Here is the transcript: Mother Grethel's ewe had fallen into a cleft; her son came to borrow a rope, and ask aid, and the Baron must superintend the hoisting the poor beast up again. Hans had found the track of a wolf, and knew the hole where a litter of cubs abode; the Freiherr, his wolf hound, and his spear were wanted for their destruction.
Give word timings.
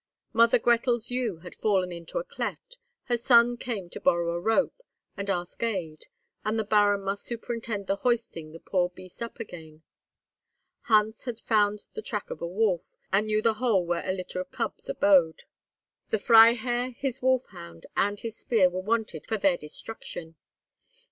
Mother 0.33 0.57
Grethel's 0.57 1.11
ewe 1.11 1.41
had 1.43 1.53
fallen 1.53 1.91
into 1.91 2.17
a 2.17 2.23
cleft; 2.23 2.79
her 3.03 3.17
son 3.17 3.55
came 3.55 3.87
to 3.91 3.99
borrow 4.01 4.31
a 4.31 4.39
rope, 4.39 4.81
and 5.15 5.29
ask 5.29 5.61
aid, 5.61 6.07
and 6.43 6.57
the 6.57 6.63
Baron 6.63 7.03
must 7.03 7.23
superintend 7.23 7.85
the 7.85 7.97
hoisting 7.97 8.51
the 8.51 8.59
poor 8.59 8.89
beast 8.89 9.21
up 9.21 9.39
again. 9.39 9.83
Hans 10.85 11.25
had 11.25 11.39
found 11.39 11.85
the 11.93 12.01
track 12.01 12.31
of 12.31 12.41
a 12.41 12.47
wolf, 12.47 12.95
and 13.11 13.27
knew 13.27 13.43
the 13.43 13.53
hole 13.61 13.85
where 13.85 14.01
a 14.03 14.11
litter 14.11 14.41
of 14.41 14.49
cubs 14.49 14.89
abode; 14.89 15.43
the 16.09 16.17
Freiherr, 16.17 16.89
his 16.95 17.21
wolf 17.21 17.45
hound, 17.51 17.85
and 17.95 18.21
his 18.21 18.35
spear 18.35 18.71
were 18.71 18.81
wanted 18.81 19.27
for 19.27 19.37
their 19.37 19.55
destruction. 19.55 20.35